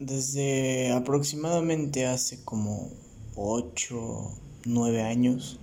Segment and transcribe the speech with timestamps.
[0.00, 2.90] Desde aproximadamente hace como
[3.36, 5.60] 8, 9 años,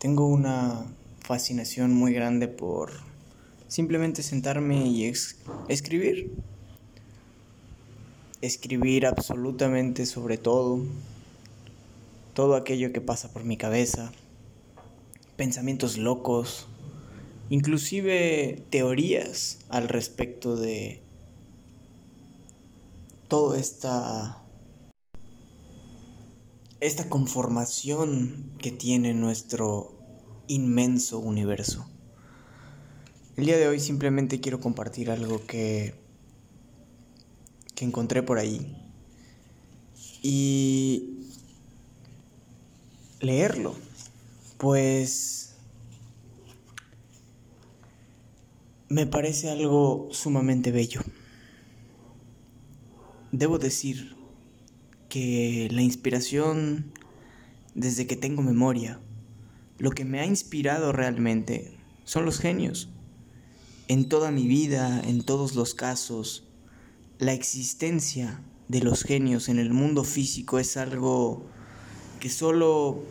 [0.00, 0.84] tengo una
[1.20, 2.90] fascinación muy grande por
[3.68, 5.04] simplemente sentarme y
[5.68, 6.32] escribir.
[8.40, 10.80] Escribir absolutamente sobre todo,
[12.34, 14.10] todo aquello que pasa por mi cabeza,
[15.36, 16.66] pensamientos locos,
[17.48, 21.01] inclusive teorías al respecto de
[23.32, 24.44] toda esta
[26.80, 29.98] esta conformación que tiene nuestro
[30.48, 31.88] inmenso universo.
[33.38, 35.94] El día de hoy simplemente quiero compartir algo que
[37.74, 38.76] que encontré por ahí
[40.22, 41.26] y
[43.20, 43.74] leerlo,
[44.58, 45.54] pues
[48.90, 51.00] me parece algo sumamente bello.
[53.32, 54.14] Debo decir
[55.08, 56.92] que la inspiración,
[57.74, 59.00] desde que tengo memoria,
[59.78, 62.90] lo que me ha inspirado realmente son los genios.
[63.88, 66.44] En toda mi vida, en todos los casos,
[67.18, 71.46] la existencia de los genios en el mundo físico es algo
[72.20, 73.02] que solo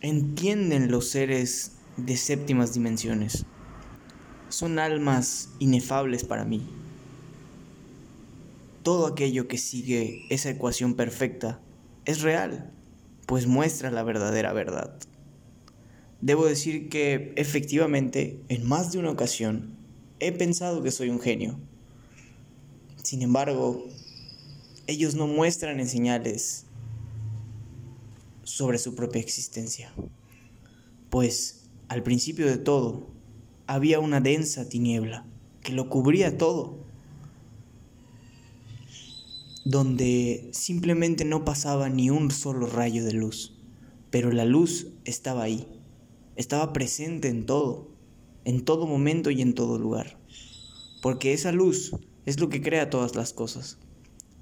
[0.00, 3.46] entienden los seres de séptimas dimensiones.
[4.48, 6.85] Son almas inefables para mí
[8.86, 11.60] todo aquello que sigue esa ecuación perfecta
[12.04, 12.70] es real,
[13.26, 14.96] pues muestra la verdadera verdad.
[16.20, 19.76] Debo decir que efectivamente, en más de una ocasión,
[20.20, 21.58] he pensado que soy un genio.
[23.02, 23.88] Sin embargo,
[24.86, 26.66] ellos no muestran en señales
[28.44, 29.92] sobre su propia existencia,
[31.10, 33.08] pues al principio de todo
[33.66, 35.26] había una densa tiniebla
[35.64, 36.85] que lo cubría todo
[39.66, 43.58] donde simplemente no pasaba ni un solo rayo de luz,
[44.10, 45.66] pero la luz estaba ahí,
[46.36, 47.90] estaba presente en todo,
[48.44, 50.20] en todo momento y en todo lugar,
[51.02, 51.90] porque esa luz
[52.26, 53.80] es lo que crea todas las cosas,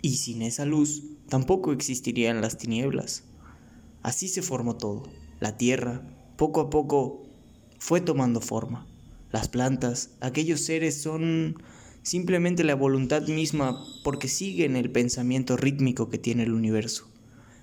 [0.03, 3.25] y sin esa luz tampoco existirían las tinieblas.
[4.03, 5.05] Así se formó todo,
[5.41, 6.07] la tierra,
[6.37, 7.23] poco a poco,
[7.79, 8.87] fue tomando forma.
[9.33, 11.57] Las plantas, aquellos seres son
[12.05, 17.11] simplemente la voluntad misma porque siguen el pensamiento rítmico que tiene el universo.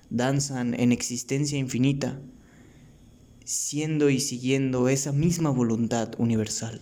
[0.10, 2.20] Danzan en existencia infinita,
[3.46, 6.82] siendo y siguiendo esa misma voluntad universal.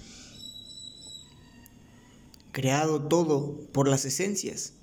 [2.54, 4.74] Creado todo por las esencias,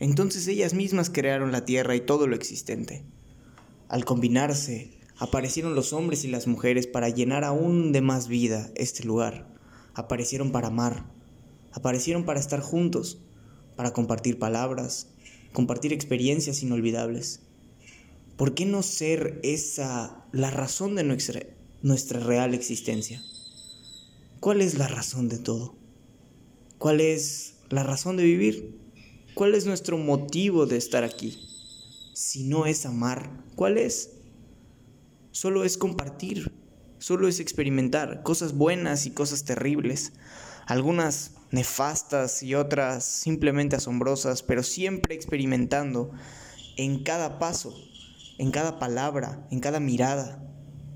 [0.00, 3.04] entonces ellas mismas crearon la tierra y todo lo existente.
[3.88, 9.04] Al combinarse, aparecieron los hombres y las mujeres para llenar aún de más vida este
[9.04, 9.54] lugar.
[9.94, 11.04] Aparecieron para amar,
[11.72, 13.18] aparecieron para estar juntos,
[13.76, 15.08] para compartir palabras,
[15.52, 17.40] compartir experiencias inolvidables.
[18.36, 21.42] ¿Por qué no ser esa la razón de nuestra,
[21.82, 23.22] nuestra real existencia?
[24.40, 25.74] ¿Cuál es la razón de todo?
[26.78, 28.76] ¿Cuál es la razón de vivir?
[29.34, 31.38] ¿Cuál es nuestro motivo de estar aquí?
[32.12, 34.10] Si no es amar, ¿cuál es?
[35.30, 36.52] Solo es compartir,
[36.98, 40.12] solo es experimentar cosas buenas y cosas terribles,
[40.66, 46.10] algunas nefastas y otras simplemente asombrosas, pero siempre experimentando
[46.76, 47.74] en cada paso,
[48.38, 50.42] en cada palabra, en cada mirada,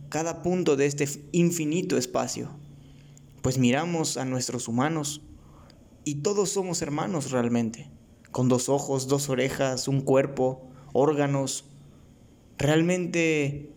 [0.08, 2.58] cada punto de este infinito espacio.
[3.42, 5.22] Pues miramos a nuestros humanos
[6.04, 7.90] y todos somos hermanos realmente,
[8.32, 11.64] con dos ojos, dos orejas, un cuerpo, órganos.
[12.58, 13.72] Realmente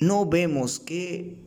[0.00, 1.38] no vemos que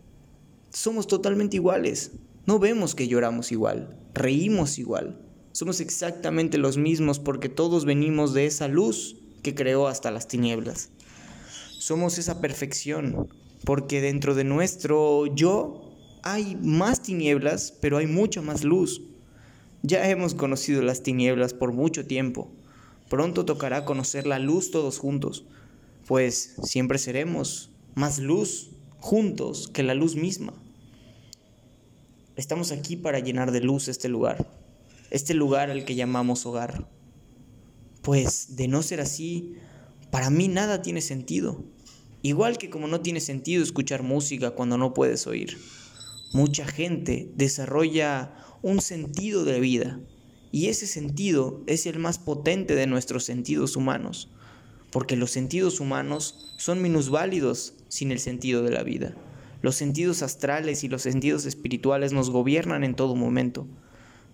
[0.71, 2.11] somos totalmente iguales.
[2.49, 5.21] No vemos que lloramos igual, reímos igual.
[5.51, 10.89] Somos exactamente los mismos porque todos venimos de esa luz que creó hasta las tinieblas.
[11.77, 13.27] Somos esa perfección
[13.65, 19.03] porque dentro de nuestro yo hay más tinieblas, pero hay mucha más luz.
[19.83, 22.51] Ya hemos conocido las tinieblas por mucho tiempo.
[23.11, 25.45] Pronto tocará conocer la luz todos juntos,
[26.07, 30.53] pues siempre seremos más luz juntos que la luz misma.
[32.39, 34.49] Estamos aquí para llenar de luz este lugar,
[35.11, 36.89] este lugar al que llamamos hogar.
[38.01, 39.55] Pues de no ser así,
[40.09, 41.65] para mí nada tiene sentido.
[42.21, 45.57] Igual que como no tiene sentido escuchar música cuando no puedes oír.
[46.31, 49.99] Mucha gente desarrolla un sentido de vida
[50.49, 54.29] y ese sentido es el más potente de nuestros sentidos humanos,
[54.91, 59.13] porque los sentidos humanos son minusválidos sin el sentido de la vida.
[59.61, 63.67] Los sentidos astrales y los sentidos espirituales nos gobiernan en todo momento.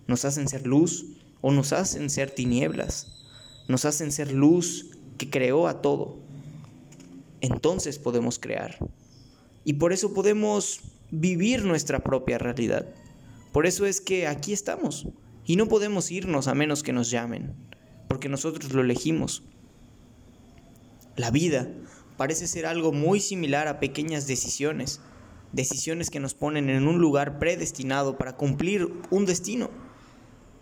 [0.08, 1.06] Nos hacen ser luz
[1.42, 3.08] o nos hacen ser tinieblas,
[3.68, 6.20] nos hacen ser luz que creó a todo.
[7.42, 8.78] Entonces podemos crear.
[9.64, 10.82] Y por eso podemos
[11.12, 12.88] vivir nuestra propia realidad.
[13.52, 15.08] Por eso es que aquí estamos.
[15.46, 17.54] Y no podemos irnos a menos que nos llamen,
[18.08, 19.44] porque nosotros lo elegimos.
[21.16, 21.68] La vida
[22.18, 25.02] parece ser algo muy similar a pequeñas decisiones,
[25.56, 29.72] decisiones que nos ponen en un lugar predestinado para cumplir un destino.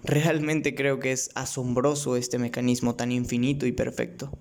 [0.04, 4.31] Realmente creo que es asombroso este mecanismo tan infinito y perfecto.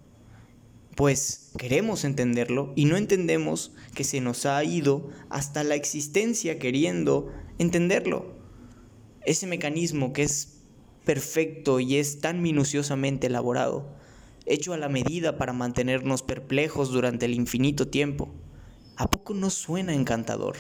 [0.95, 7.33] Pues queremos entenderlo y no entendemos que se nos ha ido hasta la existencia queriendo
[7.59, 8.37] entenderlo.
[9.25, 10.59] Ese mecanismo que es
[11.07, 13.97] perfecto y es tan minuciosamente elaborado,
[14.45, 18.35] hecho a la medida para mantenernos perplejos durante el infinito tiempo,
[18.97, 20.57] ¿a poco no suena encantador?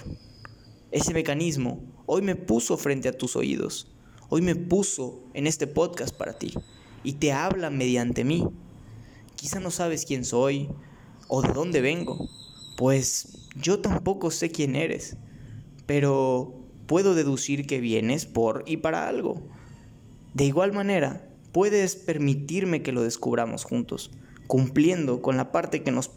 [0.90, 3.93] Ese mecanismo hoy me puso frente a tus oídos,
[4.29, 6.55] hoy me puso en este podcast para ti
[7.05, 8.46] y te habla mediante mí.
[9.37, 10.69] Quizá no sabes quién soy
[11.29, 12.29] o de dónde vengo,
[12.76, 15.17] pues yo tampoco sé quién eres,
[15.87, 16.55] pero
[16.87, 19.43] puedo deducir que vienes por y para algo.
[20.35, 24.11] De igual manera, puedes permitirme que lo descubramos juntos,
[24.46, 26.11] cumpliendo con la parte que nos,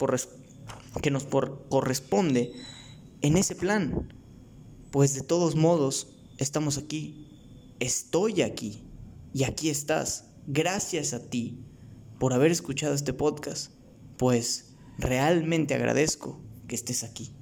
[1.02, 2.52] que nos corresponde
[3.22, 4.12] en ese plan.
[4.90, 6.08] Pues de todos modos,
[6.38, 7.28] estamos aquí.
[7.80, 8.82] Estoy aquí.
[9.32, 10.24] Y aquí estás.
[10.46, 11.58] Gracias a ti
[12.18, 13.72] por haber escuchado este podcast.
[14.16, 17.35] Pues realmente agradezco que estés aquí.